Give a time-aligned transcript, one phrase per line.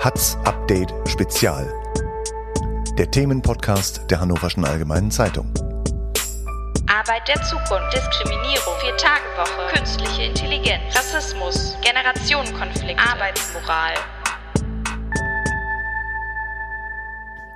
[0.00, 1.68] Hatz Update Spezial.
[2.96, 5.52] Der Themenpodcast der Hannoverschen Allgemeinen Zeitung.
[6.88, 13.92] Arbeit der Zukunft, Diskriminierung, Vier-Tage-Woche, künstliche Intelligenz, Rassismus, Generationenkonflikt, Arbeitsmoral.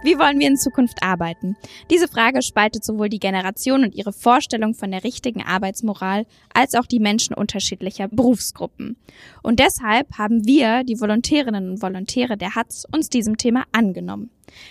[0.05, 1.57] Wie wollen wir in Zukunft arbeiten?
[1.91, 6.85] Diese Frage spaltet sowohl die Generation und ihre Vorstellung von der richtigen Arbeitsmoral als auch
[6.85, 8.99] die Menschen unterschiedlicher Berufsgruppen.
[9.43, 14.29] Und deshalb haben wir, die Volontärinnen und Volontäre der HATZ, uns diesem Thema angenommen.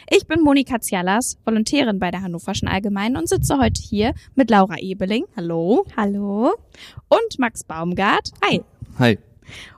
[0.08, 4.78] Ich bin Monika Zialas, Volontärin bei der Hannoverschen Allgemeinen und sitze heute hier mit Laura
[4.78, 5.26] Ebeling.
[5.36, 5.84] Hallo.
[5.98, 6.54] Hallo.
[7.10, 8.30] Und Max Baumgart.
[8.46, 8.62] Hi.
[9.00, 9.18] Hi.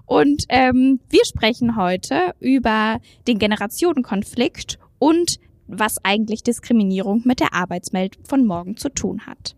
[0.06, 8.18] Und ähm, wir sprechen heute über den Generationenkonflikt und was eigentlich Diskriminierung mit der Arbeitswelt
[8.24, 9.56] von morgen zu tun hat.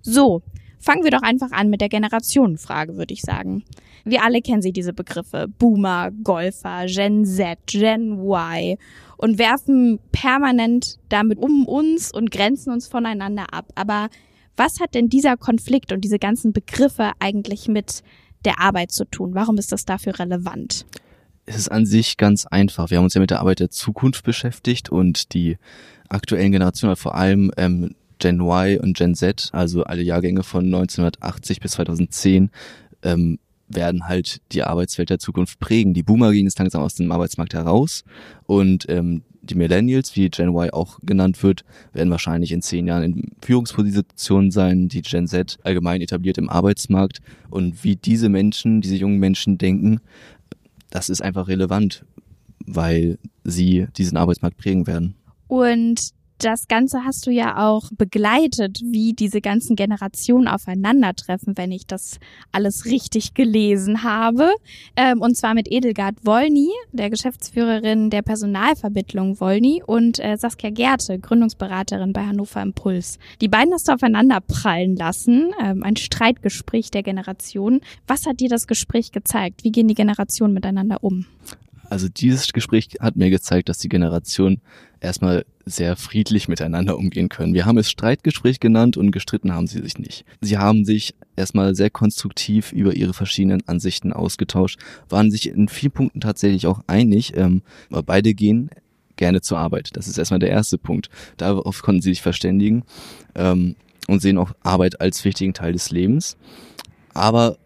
[0.00, 0.42] So,
[0.78, 3.64] fangen wir doch einfach an mit der Generationenfrage, würde ich sagen.
[4.04, 5.46] Wir alle kennen sie, diese Begriffe.
[5.58, 8.76] Boomer, Golfer, Gen Z, Gen Y
[9.16, 13.66] und werfen permanent damit um uns und grenzen uns voneinander ab.
[13.76, 14.08] Aber
[14.56, 18.02] was hat denn dieser Konflikt und diese ganzen Begriffe eigentlich mit
[18.44, 19.34] der Arbeit zu tun?
[19.34, 20.84] Warum ist das dafür relevant?
[21.46, 22.90] Es ist an sich ganz einfach.
[22.90, 25.58] Wir haben uns ja mit der Arbeit der Zukunft beschäftigt und die
[26.08, 31.60] aktuellen Generationen, vor allem ähm, Gen Y und Gen Z, also alle Jahrgänge von 1980
[31.60, 32.50] bis 2010,
[33.02, 35.94] ähm, werden halt die Arbeitswelt der Zukunft prägen.
[35.94, 38.04] Die Boomer gehen jetzt langsam aus dem Arbeitsmarkt heraus
[38.46, 43.02] und ähm, die Millennials, wie Gen Y auch genannt wird, werden wahrscheinlich in zehn Jahren
[43.02, 47.20] in Führungspositionen sein, die Gen Z allgemein etabliert im Arbeitsmarkt
[47.50, 50.00] und wie diese Menschen, diese jungen Menschen denken,
[50.92, 52.04] das ist einfach relevant,
[52.66, 55.14] weil sie diesen Arbeitsmarkt prägen werden.
[55.48, 56.12] Und
[56.44, 62.18] das Ganze hast du ja auch begleitet, wie diese ganzen Generationen aufeinandertreffen, wenn ich das
[62.50, 64.50] alles richtig gelesen habe.
[64.96, 71.18] Ähm, und zwar mit Edelgard Wolny, der Geschäftsführerin der Personalvermittlung Wolny und äh, Saskia Gerte,
[71.18, 73.18] Gründungsberaterin bei Hannover Impuls.
[73.40, 77.80] Die beiden hast du aufeinander prallen lassen, ähm, ein Streitgespräch der Generationen.
[78.06, 79.64] Was hat dir das Gespräch gezeigt?
[79.64, 81.26] Wie gehen die Generationen miteinander um?
[81.92, 84.62] Also dieses Gespräch hat mir gezeigt, dass die Generationen
[85.00, 87.52] erstmal sehr friedlich miteinander umgehen können.
[87.52, 90.24] Wir haben es Streitgespräch genannt und gestritten haben sie sich nicht.
[90.40, 95.92] Sie haben sich erstmal sehr konstruktiv über ihre verschiedenen Ansichten ausgetauscht, waren sich in vielen
[95.92, 97.60] Punkten tatsächlich auch einig, ähm,
[97.90, 98.70] aber beide gehen
[99.16, 99.90] gerne zur Arbeit.
[99.92, 101.10] Das ist erstmal der erste Punkt.
[101.36, 102.84] Darauf konnten sie sich verständigen
[103.34, 103.76] ähm,
[104.08, 106.38] und sehen auch Arbeit als wichtigen Teil des Lebens.
[107.12, 107.58] Aber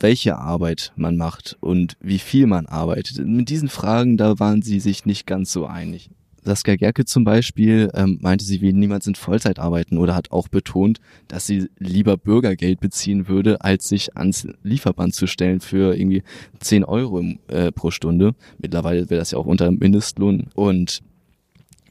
[0.00, 3.24] welche Arbeit man macht und wie viel man arbeitet.
[3.26, 6.10] Mit diesen Fragen, da waren sie sich nicht ganz so einig.
[6.44, 10.48] Saskia Gerke zum Beispiel ähm, meinte, sie will niemals in Vollzeit arbeiten oder hat auch
[10.48, 16.22] betont, dass sie lieber Bürgergeld beziehen würde, als sich ans Lieferband zu stellen für irgendwie
[16.60, 18.34] 10 Euro äh, pro Stunde.
[18.58, 20.50] Mittlerweile wäre das ja auch unter Mindestlohn.
[20.54, 21.02] Und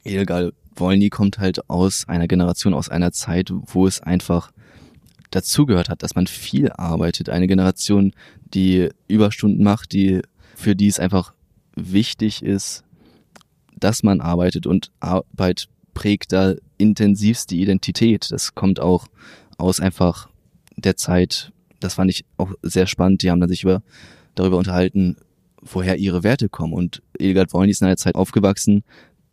[0.04, 4.50] Edelgal Wolny kommt halt aus einer Generation, aus einer Zeit, wo es einfach
[5.34, 7.28] dazugehört hat, dass man viel arbeitet.
[7.28, 8.12] Eine Generation,
[8.42, 10.22] die Überstunden macht, die,
[10.54, 11.32] für die es einfach
[11.74, 12.84] wichtig ist,
[13.78, 18.30] dass man arbeitet und Arbeit prägt da intensivst die Identität.
[18.30, 19.06] Das kommt auch
[19.58, 20.28] aus einfach
[20.76, 21.52] der Zeit.
[21.80, 23.22] Das fand ich auch sehr spannend.
[23.22, 23.82] Die haben dann sich über,
[24.34, 25.16] darüber unterhalten,
[25.60, 26.72] woher ihre Werte kommen.
[26.72, 28.84] Und Edelgard Wolny ist in einer Zeit aufgewachsen,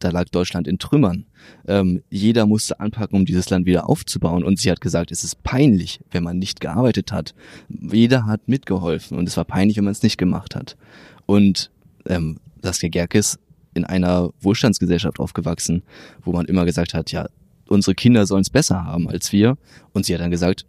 [0.03, 1.25] da lag Deutschland in Trümmern.
[1.67, 4.43] Ähm, jeder musste anpacken, um dieses Land wieder aufzubauen.
[4.43, 7.33] Und sie hat gesagt, es ist peinlich, wenn man nicht gearbeitet hat.
[7.69, 10.77] Jeder hat mitgeholfen und es war peinlich, wenn man es nicht gemacht hat.
[11.25, 11.71] Und
[12.07, 13.39] ähm, Saskia Gerke ist
[13.73, 15.83] in einer Wohlstandsgesellschaft aufgewachsen,
[16.23, 17.27] wo man immer gesagt hat, ja,
[17.67, 19.57] unsere Kinder sollen es besser haben als wir.
[19.93, 20.65] Und sie hat dann gesagt,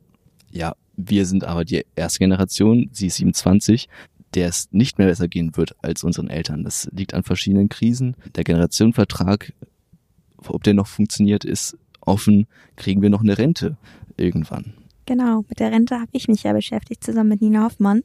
[0.50, 3.88] ja, wir sind aber die erste Generation, sie ist 27,
[4.34, 6.64] der es nicht mehr besser gehen wird als unseren Eltern.
[6.64, 8.16] Das liegt an verschiedenen Krisen.
[8.34, 9.52] Der Generationenvertrag,
[10.46, 12.46] ob der noch funktioniert, ist offen.
[12.76, 13.76] Kriegen wir noch eine Rente
[14.16, 14.74] irgendwann?
[15.04, 18.02] Genau, mit der Rente habe ich mich ja beschäftigt, zusammen mit Nina Hoffmann.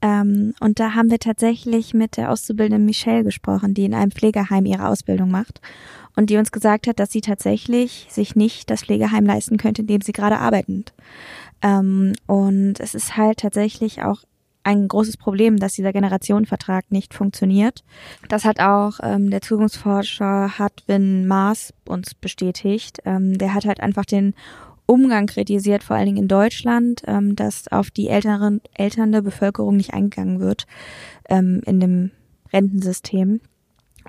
[0.00, 4.64] Ähm, und da haben wir tatsächlich mit der Auszubildenden Michelle gesprochen, die in einem Pflegeheim
[4.64, 5.60] ihre Ausbildung macht.
[6.14, 9.88] Und die uns gesagt hat, dass sie tatsächlich sich nicht das Pflegeheim leisten könnte, in
[9.88, 10.92] dem sie gerade arbeitet.
[11.60, 14.22] Ähm, und es ist halt tatsächlich auch
[14.68, 17.84] ein großes Problem, dass dieser Generationenvertrag nicht funktioniert.
[18.28, 22.98] Das hat auch ähm, der Zukunftsforscher Hartwin Maas uns bestätigt.
[23.06, 24.34] Ähm, der hat halt einfach den
[24.84, 29.94] Umgang kritisiert, vor allen Dingen in Deutschland, ähm, dass auf die älteren, älternde Bevölkerung nicht
[29.94, 30.66] eingegangen wird
[31.30, 32.10] ähm, in dem
[32.52, 33.40] Rentensystem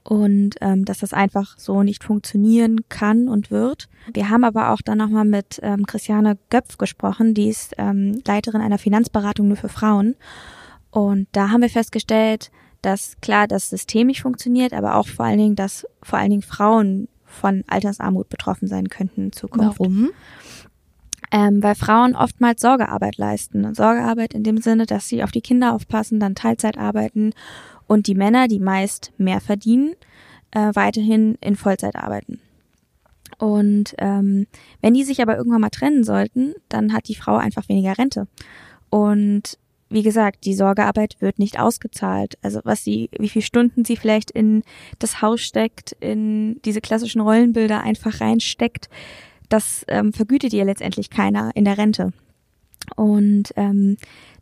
[0.04, 3.90] und ähm, dass das einfach so nicht funktionieren kann und wird.
[4.14, 8.62] Wir haben aber auch dann nochmal mit ähm, Christiane Göpf gesprochen, die ist ähm, Leiterin
[8.62, 10.16] einer Finanzberatung nur für Frauen.
[10.92, 12.52] Und da haben wir festgestellt,
[12.82, 16.42] dass klar das System nicht funktioniert, aber auch vor allen Dingen, dass vor allen Dingen
[16.42, 19.80] Frauen von Altersarmut betroffen sein könnten in Zukunft.
[19.80, 20.10] Warum?
[21.32, 23.66] Ähm, weil Frauen oftmals Sorgearbeit leisten.
[23.66, 27.34] Und Sorgearbeit in dem Sinne, dass sie auf die Kinder aufpassen, dann Teilzeit arbeiten
[27.90, 29.96] und die Männer, die meist mehr verdienen,
[30.52, 32.40] äh, weiterhin in Vollzeit arbeiten.
[33.40, 34.46] Und ähm,
[34.82, 38.28] wenn die sich aber irgendwann mal trennen sollten, dann hat die Frau einfach weniger Rente.
[38.90, 39.58] Und
[39.90, 42.38] wie gesagt, die Sorgearbeit wird nicht ausgezahlt.
[42.44, 44.62] Also was sie, wie viele Stunden sie vielleicht in
[45.00, 48.88] das Haus steckt, in diese klassischen Rollenbilder einfach reinsteckt,
[49.50, 52.14] das ähm, vergütet ihr letztendlich keiner in der Rente.
[52.96, 53.98] Und ähm,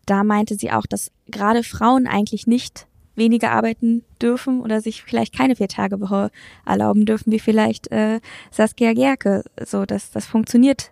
[0.05, 2.88] da meinte sie auch, dass gerade Frauen eigentlich nicht
[3.18, 6.31] weniger arbeiten dürfen oder sich vielleicht keine vier Tage Woche
[6.66, 8.19] erlauben dürfen, wie vielleicht äh,
[8.52, 9.44] Saskia Gerke.
[9.66, 10.92] So, das, das funktioniert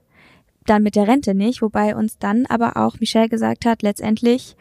[0.66, 4.56] dann mit der Rente nicht, wobei uns dann aber auch Michelle gesagt hat, letztendlich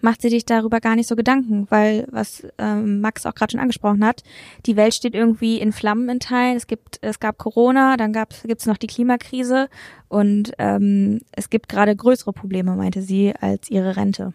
[0.00, 3.60] macht sie dich darüber gar nicht so Gedanken, weil was ähm, Max auch gerade schon
[3.60, 4.22] angesprochen hat,
[4.64, 6.56] die Welt steht irgendwie in Flammen in Teilen.
[6.56, 9.68] Es gibt, es gab Corona, dann gab es noch die Klimakrise
[10.08, 14.32] und ähm, es gibt gerade größere Probleme, meinte sie, als ihre Rente.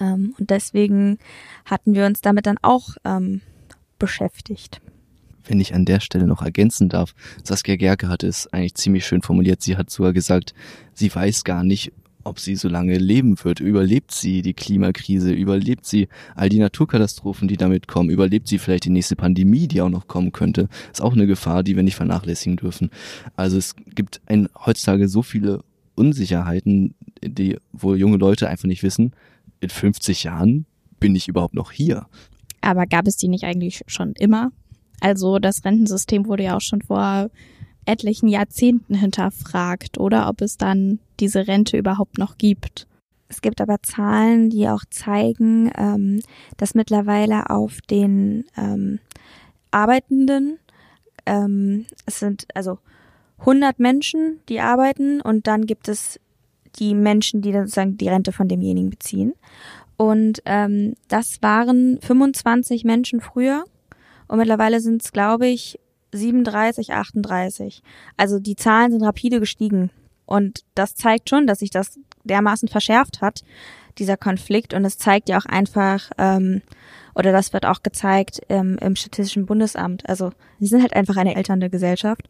[0.00, 1.18] Ähm, und deswegen
[1.64, 3.40] hatten wir uns damit dann auch ähm,
[3.98, 4.80] beschäftigt
[5.48, 9.22] wenn ich an der Stelle noch ergänzen darf, Saskia Gerke hatte es eigentlich ziemlich schön
[9.22, 9.62] formuliert.
[9.62, 10.54] Sie hat sogar gesagt,
[10.94, 11.92] sie weiß gar nicht,
[12.24, 13.60] ob sie so lange leben wird.
[13.60, 15.32] Überlebt sie die Klimakrise?
[15.32, 18.10] Überlebt sie all die Naturkatastrophen, die damit kommen?
[18.10, 20.68] Überlebt sie vielleicht die nächste Pandemie, die auch noch kommen könnte?
[20.92, 22.90] Ist auch eine Gefahr, die wir nicht vernachlässigen dürfen.
[23.36, 25.62] Also es gibt ein, heutzutage so viele
[25.94, 29.12] Unsicherheiten, die, wo junge Leute einfach nicht wissen,
[29.60, 30.66] in 50 Jahren
[31.00, 32.06] bin ich überhaupt noch hier.
[32.60, 34.50] Aber gab es die nicht eigentlich schon immer?
[35.00, 37.30] Also das Rentensystem wurde ja auch schon vor
[37.86, 42.86] etlichen Jahrzehnten hinterfragt, oder ob es dann diese Rente überhaupt noch gibt.
[43.28, 46.20] Es gibt aber Zahlen, die auch zeigen, ähm,
[46.56, 49.00] dass mittlerweile auf den ähm,
[49.70, 50.58] Arbeitenden,
[51.26, 52.78] ähm, es sind also
[53.40, 56.18] 100 Menschen, die arbeiten und dann gibt es
[56.78, 59.34] die Menschen, die dann sozusagen die Rente von demjenigen beziehen.
[59.96, 63.64] Und ähm, das waren 25 Menschen früher
[64.28, 65.80] und mittlerweile sind es, glaube ich,
[66.12, 67.82] 37, 38.
[68.16, 69.90] Also die Zahlen sind rapide gestiegen.
[70.26, 73.42] Und das zeigt schon, dass sich das dermaßen verschärft hat,
[73.98, 74.74] dieser Konflikt.
[74.74, 76.62] Und es zeigt ja auch einfach, ähm,
[77.14, 80.08] oder das wird auch gezeigt ähm, im Statistischen Bundesamt.
[80.08, 80.30] Also
[80.60, 82.28] sie sind halt einfach eine elternde Gesellschaft.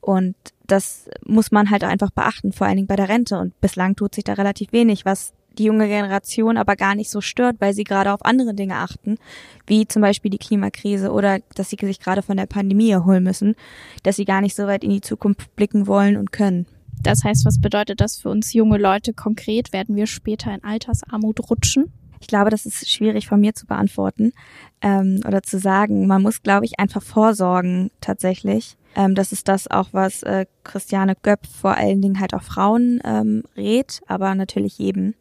[0.00, 0.34] Und
[0.66, 3.38] das muss man halt einfach beachten, vor allen Dingen bei der Rente.
[3.38, 7.20] Und bislang tut sich da relativ wenig, was die junge Generation aber gar nicht so
[7.20, 9.18] stört, weil sie gerade auf andere Dinge achten,
[9.66, 13.54] wie zum Beispiel die Klimakrise oder dass sie sich gerade von der Pandemie erholen müssen,
[14.02, 16.66] dass sie gar nicht so weit in die Zukunft blicken wollen und können.
[17.02, 19.72] Das heißt, was bedeutet das für uns junge Leute konkret?
[19.72, 21.92] Werden wir später in Altersarmut rutschen?
[22.20, 24.32] Ich glaube, das ist schwierig von mir zu beantworten
[24.80, 26.06] ähm, oder zu sagen.
[26.06, 28.78] Man muss, glaube ich, einfach vorsorgen tatsächlich.
[28.96, 33.00] Ähm, das ist das auch, was äh, Christiane Göpp vor allen Dingen halt auch Frauen
[33.04, 35.14] ähm, rät, aber natürlich jedem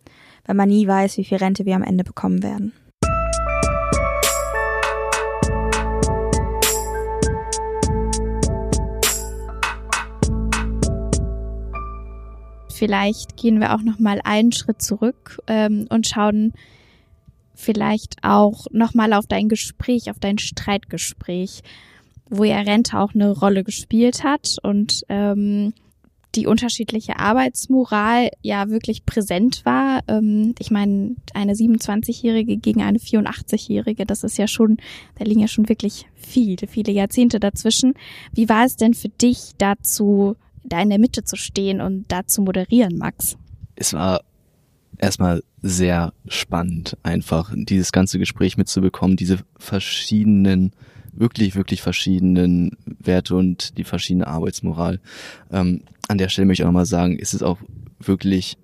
[0.46, 2.74] weil man nie weiß, wie viel Rente wir am Ende bekommen werden.
[12.70, 16.52] Vielleicht gehen wir auch noch mal einen Schritt zurück ähm, und schauen
[17.56, 21.62] vielleicht auch noch mal auf dein Gespräch, auf dein Streitgespräch,
[22.34, 25.74] wo ja Rente auch eine Rolle gespielt hat und ähm,
[26.36, 30.02] die unterschiedliche Arbeitsmoral ja wirklich präsent war.
[30.08, 34.78] Ähm, ich meine, eine 27-Jährige gegen eine 84-Jährige, das ist ja schon,
[35.16, 37.94] da liegen ja schon wirklich viele, viele Jahrzehnte dazwischen.
[38.34, 42.26] Wie war es denn für dich dazu, da in der Mitte zu stehen und da
[42.26, 43.38] zu moderieren, Max?
[43.76, 44.22] Es war
[44.98, 50.72] erstmal sehr spannend, einfach dieses ganze Gespräch mitzubekommen, diese verschiedenen
[51.16, 55.00] wirklich, wirklich verschiedenen Werte und die verschiedene Arbeitsmoral.
[55.52, 57.60] Ähm, an der Stelle möchte ich auch nochmal sagen, ist es auch
[58.00, 58.58] wirklich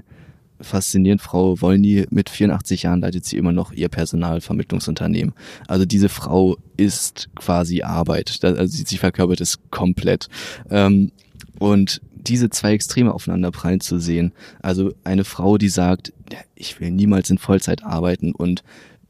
[0.62, 1.22] faszinierend.
[1.22, 5.34] Frau Wollny mit 84 Jahren leitet sie immer noch ihr Personalvermittlungsunternehmen.
[5.68, 8.40] Also diese Frau ist quasi Arbeit.
[8.44, 10.28] Also sie, verkörpert es komplett.
[10.70, 11.12] Ähm,
[11.60, 14.34] und diese zwei Extreme aufeinander prallen zu sehen.
[14.62, 16.14] Also eine Frau, die sagt,
[16.56, 18.64] ich will niemals in Vollzeit arbeiten und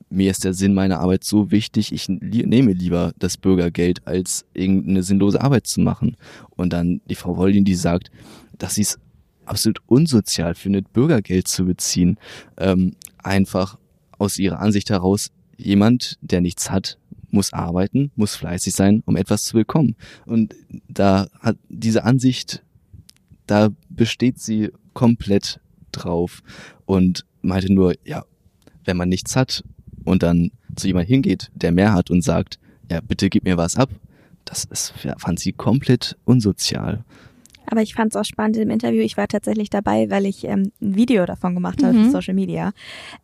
[0.10, 5.04] mir ist der Sinn meiner Arbeit so wichtig, ich nehme lieber das Bürgergeld, als irgendeine
[5.04, 6.18] sinnlose Arbeit zu machen.
[6.50, 8.10] Und dann die Frau Woldin, die sagt,
[8.58, 9.00] dass sie es
[9.46, 12.18] absolut unsozial findet, Bürgergeld zu beziehen.
[12.58, 13.78] Ähm, einfach
[14.18, 16.98] aus ihrer Ansicht heraus, jemand, der nichts hat,
[17.32, 19.96] muss arbeiten, muss fleißig sein, um etwas zu bekommen.
[20.26, 20.56] Und
[20.88, 22.64] da hat diese Ansicht,
[23.46, 25.60] da besteht sie komplett
[25.92, 26.42] drauf
[26.86, 28.26] und meinte nur, ja,
[28.86, 29.64] wenn man nichts hat,
[30.10, 32.60] und dann zu jemand hingeht, der mehr hat und sagt,
[32.92, 33.90] ja, bitte gib mir was ab,
[34.46, 37.04] das ist, fand sie komplett unsozial.
[37.68, 39.02] Aber ich fand es auch spannend im Interview.
[39.02, 42.06] Ich war tatsächlich dabei, weil ich ähm, ein Video davon gemacht habe Mhm.
[42.06, 42.72] für Social Media,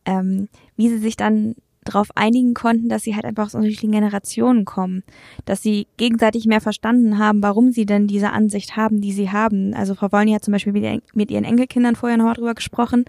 [0.06, 4.66] ähm, wie sie sich dann darauf einigen konnten, dass sie halt einfach aus unterschiedlichen Generationen
[4.66, 5.04] kommen,
[5.46, 9.74] dass sie gegenseitig mehr verstanden haben, warum sie denn diese Ansicht haben, die sie haben.
[9.74, 10.74] Also Frau Wollny hat zum Beispiel
[11.14, 13.06] mit ihren- Enkelkindern vorher nochmal drüber gesprochen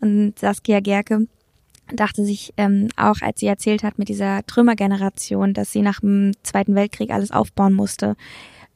[0.00, 1.26] und Saskia Gerke
[1.92, 6.32] dachte sich ähm, auch, als sie erzählt hat mit dieser Trümmergeneration, dass sie nach dem
[6.42, 8.16] Zweiten Weltkrieg alles aufbauen musste,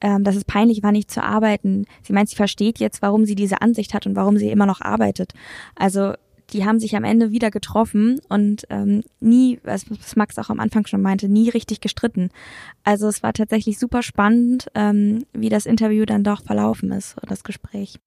[0.01, 1.87] ähm, dass es peinlich war, nicht zu arbeiten.
[2.03, 4.81] Sie meint, sie versteht jetzt, warum sie diese Ansicht hat und warum sie immer noch
[4.81, 5.33] arbeitet.
[5.77, 6.15] Also
[6.53, 10.87] die haben sich am Ende wieder getroffen und ähm, nie, was Max auch am Anfang
[10.87, 12.31] schon meinte, nie richtig gestritten.
[12.85, 17.45] Also es war tatsächlich super spannend, ähm, wie das Interview dann doch verlaufen ist, das
[17.45, 17.99] Gespräch.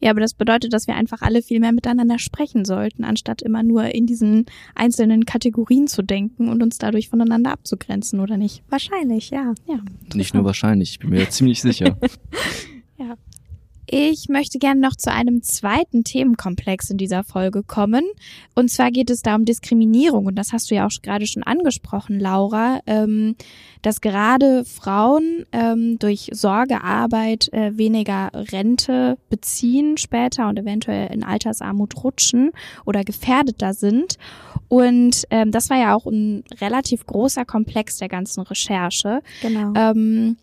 [0.00, 3.62] Ja, aber das bedeutet, dass wir einfach alle viel mehr miteinander sprechen sollten, anstatt immer
[3.62, 8.62] nur in diesen einzelnen Kategorien zu denken und uns dadurch voneinander abzugrenzen, oder nicht?
[8.68, 9.54] Wahrscheinlich, ja.
[9.66, 9.80] Ja.
[10.14, 11.96] Nicht nur wahrscheinlich, ich bin mir ziemlich sicher.
[13.90, 18.04] Ich möchte gerne noch zu einem zweiten Themenkomplex in dieser Folge kommen.
[18.54, 20.26] Und zwar geht es da um Diskriminierung.
[20.26, 23.34] Und das hast du ja auch gerade schon angesprochen, Laura, ähm,
[23.80, 32.04] dass gerade Frauen ähm, durch Sorgearbeit äh, weniger Rente beziehen später und eventuell in Altersarmut
[32.04, 32.50] rutschen
[32.84, 34.18] oder gefährdeter sind.
[34.68, 39.22] Und ähm, das war ja auch ein relativ großer Komplex der ganzen Recherche.
[39.40, 39.72] Genau.
[39.74, 40.36] Ähm,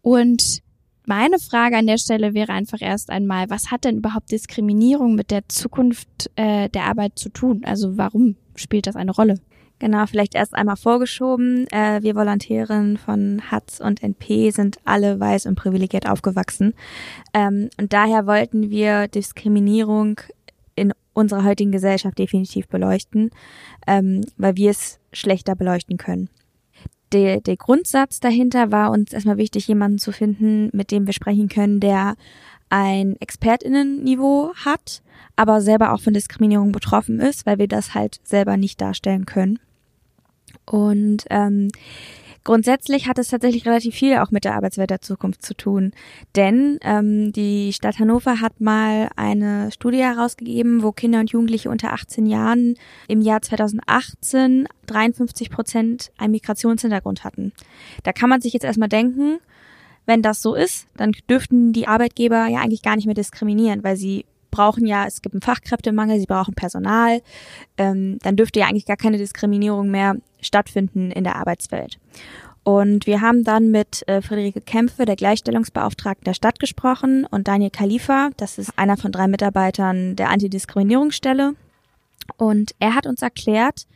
[0.00, 0.62] und
[1.04, 5.30] meine Frage an der Stelle wäre einfach erst einmal, was hat denn überhaupt Diskriminierung mit
[5.30, 7.62] der Zukunft äh, der Arbeit zu tun?
[7.64, 9.34] Also warum spielt das eine Rolle?
[9.82, 11.66] Genau, vielleicht erst einmal vorgeschoben.
[11.72, 16.72] Äh, wir Volontärinnen von HATZ und NP sind alle weiß und privilegiert aufgewachsen.
[17.34, 20.20] Ähm, und daher wollten wir Diskriminierung
[20.76, 23.30] in unserer heutigen Gesellschaft definitiv beleuchten,
[23.88, 26.28] ähm, weil wir es schlechter beleuchten können.
[27.12, 31.48] Der, der Grundsatz dahinter war uns erstmal wichtig, jemanden zu finden, mit dem wir sprechen
[31.48, 32.16] können, der
[32.70, 35.02] ein Expertinnenniveau hat,
[35.36, 39.58] aber selber auch von Diskriminierung betroffen ist, weil wir das halt selber nicht darstellen können.
[40.64, 41.68] Und ähm,
[42.44, 45.92] grundsätzlich hat es tatsächlich relativ viel auch mit der Arbeitswelt der Zukunft zu tun.
[46.36, 51.92] Denn ähm, die Stadt Hannover hat mal eine Studie herausgegeben, wo Kinder und Jugendliche unter
[51.92, 52.74] 18 Jahren
[53.08, 57.52] im Jahr 2018 53 Prozent einen Migrationshintergrund hatten.
[58.02, 59.38] Da kann man sich jetzt erstmal denken,
[60.06, 63.96] wenn das so ist, dann dürften die Arbeitgeber ja eigentlich gar nicht mehr diskriminieren, weil
[63.96, 67.20] sie brauchen ja, es gibt einen Fachkräftemangel, sie brauchen Personal,
[67.76, 71.98] ähm, dann dürfte ja eigentlich gar keine Diskriminierung mehr stattfinden in der Arbeitswelt.
[72.64, 77.70] Und wir haben dann mit äh, Friederike Kämpfe, der Gleichstellungsbeauftragten der Stadt, gesprochen und Daniel
[77.70, 81.54] Khalifa, das ist einer von drei Mitarbeitern der Antidiskriminierungsstelle.
[82.36, 83.86] Und er hat uns erklärt,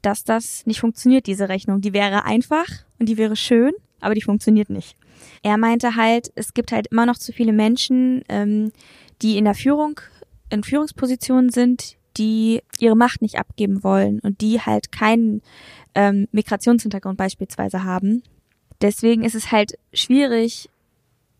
[0.00, 1.82] dass das nicht funktioniert, diese Rechnung.
[1.82, 2.66] Die wäre einfach
[2.98, 4.96] und die wäre schön, aber die funktioniert nicht.
[5.42, 8.72] Er meinte halt, es gibt halt immer noch zu viele Menschen, ähm,
[9.22, 10.00] die in der Führung,
[10.50, 15.42] in Führungspositionen sind, die ihre Macht nicht abgeben wollen und die halt keinen
[15.94, 18.22] ähm, Migrationshintergrund beispielsweise haben.
[18.80, 20.68] Deswegen ist es halt schwierig,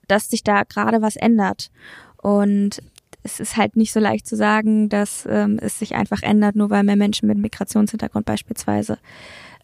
[0.08, 1.70] dass sich da gerade was ändert.
[2.18, 2.82] Und
[3.22, 6.70] es ist halt nicht so leicht zu sagen, dass ähm, es sich einfach ändert, nur
[6.70, 8.98] weil mehr Menschen mit Migrationshintergrund beispielsweise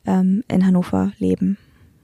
[0.07, 1.59] ähm, in Hannover leben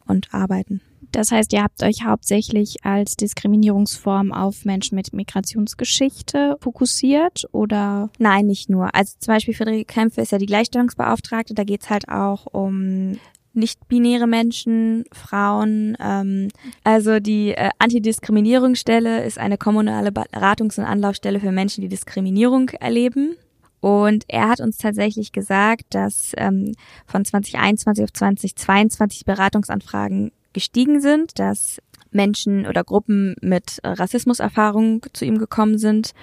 [0.06, 0.80] und arbeiten.
[1.12, 8.10] Das heißt, ihr habt euch hauptsächlich als Diskriminierungsform auf Menschen mit Migrationsgeschichte fokussiert oder?
[8.18, 8.94] Nein, nicht nur.
[8.94, 11.54] Also zum Beispiel Friederike Kämpfe ist ja die Gleichstellungsbeauftragte.
[11.54, 13.18] Da geht's halt auch um
[13.54, 15.96] nicht-binäre Menschen, Frauen.
[16.00, 16.48] Ähm,
[16.84, 23.36] also die äh, Antidiskriminierungsstelle ist eine kommunale Beratungs- und Anlaufstelle für Menschen, die Diskriminierung erleben.
[23.80, 26.74] Und er hat uns tatsächlich gesagt, dass ähm,
[27.06, 35.38] von 2021 auf 2022 Beratungsanfragen gestiegen sind, dass Menschen oder Gruppen mit Rassismuserfahrung zu ihm
[35.38, 36.14] gekommen sind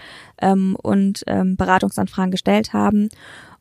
[0.42, 3.08] ähm, und ähm, Beratungsanfragen gestellt haben.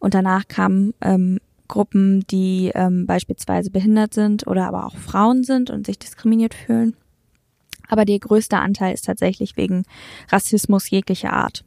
[0.00, 1.38] Und danach kamen ähm,
[1.68, 6.96] Gruppen, die ähm, beispielsweise behindert sind oder aber auch Frauen sind und sich diskriminiert fühlen.
[7.86, 9.84] Aber der größte Anteil ist tatsächlich wegen
[10.28, 11.62] Rassismus jeglicher Art,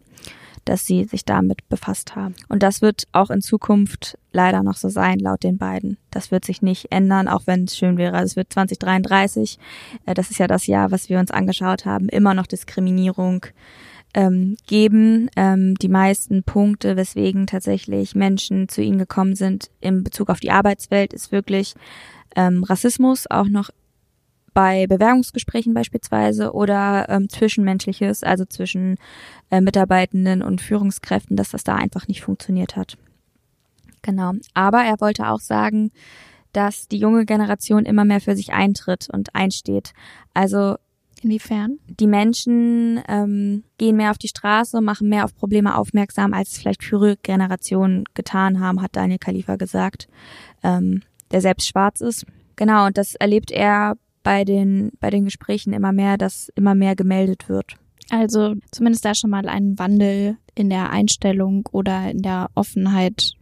[0.68, 2.36] dass sie sich damit befasst haben.
[2.50, 5.98] Und das wird auch in Zukunft leider noch so sein, laut den beiden.
[6.12, 8.22] Das wird sich nicht ändern, auch wenn es schön wäre.
[8.22, 9.58] Es wird 2033,
[10.06, 13.46] äh, das ist ja das Jahr, was wir uns angeschaut haben, immer noch Diskriminierung
[14.14, 15.30] ähm, geben.
[15.36, 20.52] Ähm, die meisten Punkte, weswegen tatsächlich Menschen zu ihnen gekommen sind in Bezug auf die
[20.52, 21.76] Arbeitswelt, ist wirklich
[22.36, 23.70] ähm, Rassismus, auch noch
[24.58, 28.98] bei Bewerbungsgesprächen beispielsweise oder ähm, zwischenmenschliches, also zwischen
[29.52, 32.98] äh, Mitarbeitenden und Führungskräften, dass das da einfach nicht funktioniert hat.
[34.02, 34.32] Genau.
[34.56, 35.92] Aber er wollte auch sagen,
[36.54, 39.94] dass die junge Generation immer mehr für sich eintritt und einsteht.
[40.34, 40.78] Also
[41.22, 41.78] Inwiefern?
[41.88, 46.58] die Menschen ähm, gehen mehr auf die Straße, machen mehr auf Probleme aufmerksam, als es
[46.58, 50.08] vielleicht frühere Generationen getan haben, hat Daniel Khalifa gesagt,
[50.64, 52.26] ähm, der selbst schwarz ist.
[52.56, 53.98] Genau, und das erlebt er
[54.28, 57.78] bei den, bei den Gesprächen immer mehr, dass immer mehr gemeldet wird.
[58.10, 63.36] Also zumindest da schon mal ein Wandel in der Einstellung oder in der Offenheit,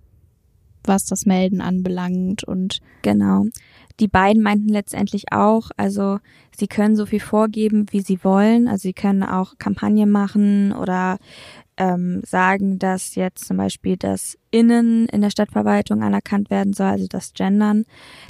[0.83, 3.45] was das Melden anbelangt und Genau.
[3.99, 6.19] Die beiden meinten letztendlich auch, also
[6.55, 8.67] sie können so viel vorgeben, wie sie wollen.
[8.67, 11.17] Also sie können auch Kampagnen machen oder
[11.77, 17.07] ähm, sagen, dass jetzt zum Beispiel das Innen in der Stadtverwaltung anerkannt werden soll, also
[17.07, 17.85] das Gendern.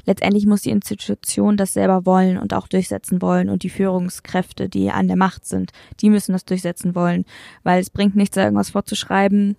[0.06, 4.90] Letztendlich muss die Institution das selber wollen und auch durchsetzen wollen und die Führungskräfte, die
[4.90, 5.72] an der Macht sind,
[6.02, 7.26] die müssen das durchsetzen wollen,
[7.64, 9.56] weil es bringt nichts, da irgendwas vorzuschreiben.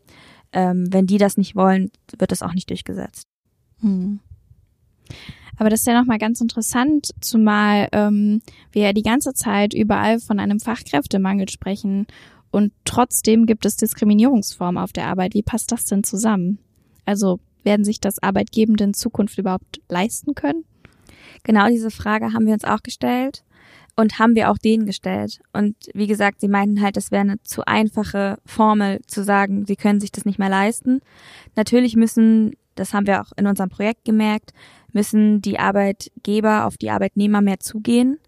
[0.53, 3.27] Ähm, wenn die das nicht wollen, wird das auch nicht durchgesetzt.
[3.81, 4.21] Hm.
[5.59, 10.19] Aber das ist ja nochmal ganz interessant, zumal ähm, wir ja die ganze Zeit überall
[10.21, 12.07] von einem Fachkräftemangel sprechen
[12.57, 15.35] und trotzdem gibt es Diskriminierungsformen auf der Arbeit.
[15.35, 16.59] Wie passt das denn zusammen?
[17.05, 20.65] Also werden sich das Arbeitgebende in Zukunft überhaupt leisten können?
[21.45, 23.45] Genau diese Frage haben wir uns auch gestellt
[23.95, 25.43] und haben wir auch denen gestellt.
[25.53, 29.77] Und wie gesagt, sie meinten halt, das wäre eine zu einfache Formel zu sagen, sie
[29.77, 31.03] können sich das nicht mehr leisten.
[31.57, 34.55] Natürlich müssen, das haben wir auch in unserem Projekt gemerkt,
[34.95, 38.19] müssen die Arbeitgeber auf die Arbeitnehmer mehr zugehen,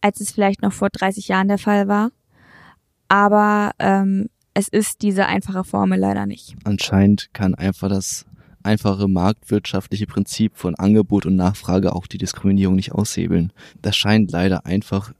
[0.00, 2.12] als es vielleicht noch vor 30 Jahren der Fall war.
[3.08, 6.54] Aber ähm, es ist diese einfache Formel leider nicht.
[6.64, 8.26] Anscheinend kann einfach das
[8.62, 13.52] einfache marktwirtschaftliche Prinzip von Angebot und Nachfrage auch die Diskriminierung nicht aushebeln.
[13.82, 15.12] Das scheint leider einfach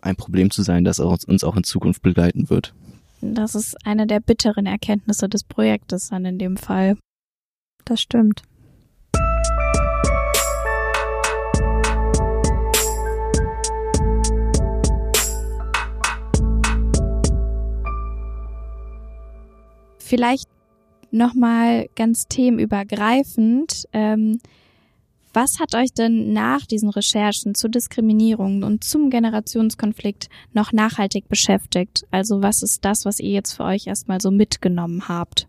[0.00, 2.74] ein Problem zu sein, das uns auch in Zukunft begleiten wird.
[3.20, 6.96] Das ist eine der bitteren Erkenntnisse des Projektes dann in dem Fall.
[7.84, 8.42] Das stimmt.
[20.06, 20.48] Vielleicht
[21.10, 23.86] nochmal ganz themenübergreifend.
[23.92, 24.38] Ähm,
[25.32, 32.06] was hat euch denn nach diesen Recherchen zur Diskriminierung und zum Generationskonflikt noch nachhaltig beschäftigt?
[32.12, 35.48] Also was ist das, was ihr jetzt für euch erstmal so mitgenommen habt?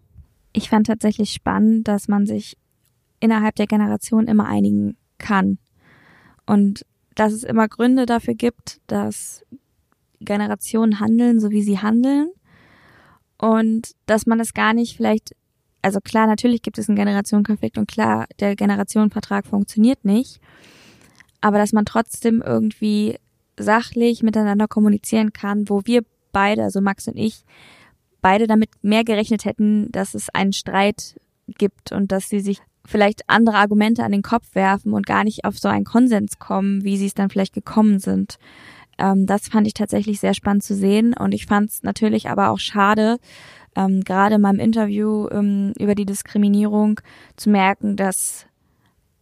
[0.53, 2.57] Ich fand tatsächlich spannend, dass man sich
[3.19, 5.59] innerhalb der Generation immer einigen kann.
[6.47, 9.45] Und dass es immer Gründe dafür gibt, dass
[10.19, 12.31] Generationen handeln, so wie sie handeln.
[13.38, 15.36] Und dass man es gar nicht vielleicht,
[15.82, 20.39] also klar, natürlich gibt es einen Generationenkonflikt und klar, der Generationenvertrag funktioniert nicht.
[21.41, 23.17] Aber dass man trotzdem irgendwie
[23.60, 27.43] sachlich miteinander kommunizieren kann, wo wir beide, also Max und ich,
[28.21, 33.23] beide damit mehr gerechnet hätten, dass es einen Streit gibt und dass sie sich vielleicht
[33.28, 36.97] andere Argumente an den Kopf werfen und gar nicht auf so einen Konsens kommen, wie
[36.97, 38.38] sie es dann vielleicht gekommen sind.
[38.97, 42.49] Ähm, das fand ich tatsächlich sehr spannend zu sehen und ich fand es natürlich aber
[42.49, 43.17] auch schade,
[43.75, 46.99] ähm, gerade in meinem Interview ähm, über die Diskriminierung
[47.36, 48.47] zu merken, dass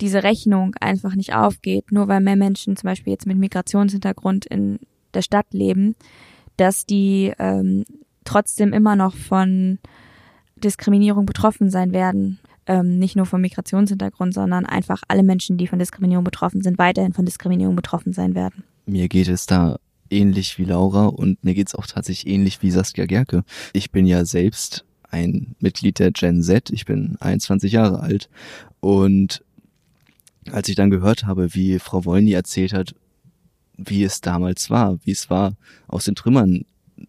[0.01, 4.79] diese Rechnung einfach nicht aufgeht, nur weil mehr Menschen zum Beispiel jetzt mit Migrationshintergrund in
[5.13, 5.95] der Stadt leben,
[6.57, 7.85] dass die ähm,
[8.23, 9.79] trotzdem immer noch von
[10.55, 12.39] Diskriminierung betroffen sein werden.
[12.67, 17.13] Ähm, nicht nur vom Migrationshintergrund, sondern einfach alle Menschen, die von Diskriminierung betroffen sind, weiterhin
[17.13, 18.63] von Diskriminierung betroffen sein werden.
[18.85, 19.77] Mir geht es da
[20.09, 23.43] ähnlich wie Laura und mir geht es auch tatsächlich ähnlich wie Saskia Gerke.
[23.73, 26.69] Ich bin ja selbst ein Mitglied der Gen Z.
[26.69, 28.29] Ich bin 21 Jahre alt
[28.79, 29.43] und
[30.51, 32.93] als ich dann gehört habe, wie Frau Wollny erzählt hat,
[33.77, 35.55] wie es damals war, wie es war,
[35.87, 36.65] aus den Trümmern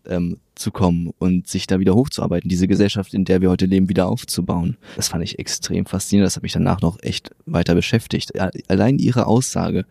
[0.07, 3.89] ähm, zu kommen und sich da wieder hochzuarbeiten, diese Gesellschaft, in der wir heute leben,
[3.89, 4.77] wieder aufzubauen.
[4.97, 6.27] Das fand ich extrem faszinierend.
[6.27, 8.33] Das hat mich danach noch echt weiter beschäftigt.
[8.69, 9.85] Allein ihre Aussage,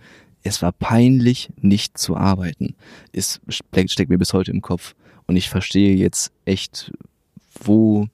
[0.45, 2.75] es war peinlich, nicht zu arbeiten,
[3.11, 4.95] ist, steckt mir bis heute im Kopf.
[5.25, 6.93] Und ich verstehe jetzt echt,
[7.63, 8.07] wo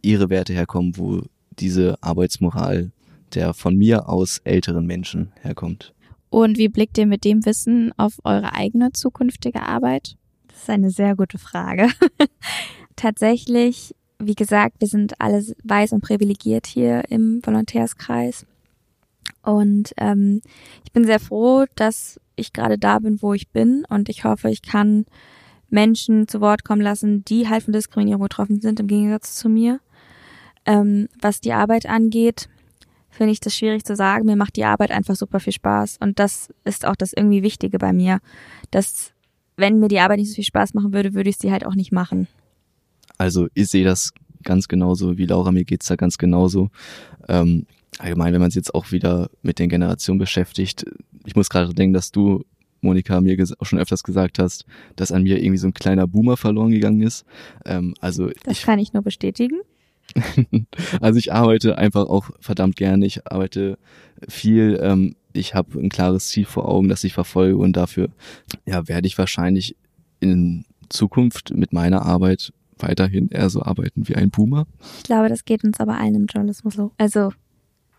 [0.00, 1.22] ihre Werte herkommen, wo
[1.58, 2.92] diese Arbeitsmoral
[3.34, 5.92] der von mir aus älteren Menschen herkommt.
[6.30, 10.16] Und wie blickt ihr mit dem Wissen auf eure eigene zukünftige Arbeit?
[10.46, 11.88] Das ist eine sehr gute Frage.
[12.96, 18.46] Tatsächlich, wie gesagt, wir sind alle weiß und privilegiert hier im Volontärskreis.
[19.42, 20.40] Und ähm,
[20.84, 23.84] ich bin sehr froh, dass ich gerade da bin, wo ich bin.
[23.88, 25.06] Und ich hoffe, ich kann
[25.70, 29.80] Menschen zu Wort kommen lassen, die halt von Diskriminierung betroffen sind, im Gegensatz zu mir.
[30.64, 32.48] Ähm, was die Arbeit angeht,
[33.10, 34.26] finde ich das schwierig zu sagen.
[34.26, 35.98] Mir macht die Arbeit einfach super viel Spaß.
[36.00, 38.20] Und das ist auch das irgendwie Wichtige bei mir.
[38.70, 39.12] Dass,
[39.56, 41.74] wenn mir die Arbeit nicht so viel Spaß machen würde, würde ich sie halt auch
[41.74, 42.28] nicht machen.
[43.18, 44.12] Also ich sehe das
[44.44, 46.70] ganz genauso, wie Laura, mir geht's da ganz genauso.
[47.28, 47.66] Ähm,
[47.98, 50.84] allgemein, wenn man sich jetzt auch wieder mit den Generationen beschäftigt,
[51.24, 52.44] ich muss gerade denken, dass du,
[52.80, 54.64] Monika, mir auch schon öfters gesagt hast,
[54.96, 57.24] dass an mir irgendwie so ein kleiner Boomer verloren gegangen ist.
[57.64, 59.60] Ähm, also Das ich, kann ich nur bestätigen.
[61.00, 63.06] also ich arbeite einfach auch verdammt gerne.
[63.06, 63.78] Ich arbeite
[64.28, 64.78] viel.
[64.82, 68.08] Ähm, ich habe ein klares Ziel vor Augen, das ich verfolge und dafür
[68.66, 69.76] ja, werde ich wahrscheinlich
[70.20, 74.66] in Zukunft mit meiner Arbeit weiterhin eher so arbeiten wie ein Boomer.
[74.98, 76.92] Ich glaube, das geht uns aber allen im Journalismus so.
[76.98, 77.32] Also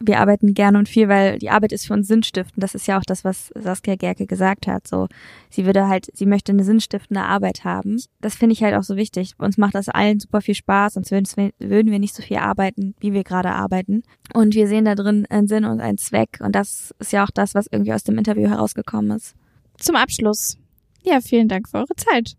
[0.06, 2.62] wir arbeiten gerne und viel, weil die Arbeit ist für uns sinnstiftend.
[2.62, 4.88] Das ist ja auch das, was Saskia Gerke gesagt hat.
[4.88, 5.08] So,
[5.50, 8.02] sie würde halt, sie möchte eine sinnstiftende Arbeit haben.
[8.22, 9.34] Das finde ich halt auch so wichtig.
[9.38, 12.96] Uns macht das allen super viel Spaß, sonst würden würden wir nicht so viel arbeiten,
[13.00, 14.04] wie wir gerade arbeiten.
[14.34, 16.40] Und wir sehen da drin einen Sinn und einen Zweck.
[16.42, 19.36] Und das ist ja auch das, was irgendwie aus dem Interview herausgekommen ist.
[19.78, 20.58] Zum Abschluss.
[21.04, 22.36] Ja, vielen Dank für eure Zeit.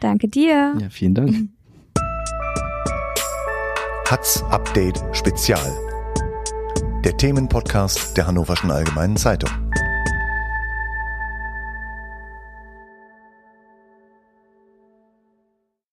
[0.00, 0.74] Danke dir.
[0.80, 1.34] Ja, vielen Dank.
[4.08, 5.85] Hatz Update Spezial.
[7.06, 9.65] Der Themenpodcast der Hannoverschen Allgemeinen Zeitung.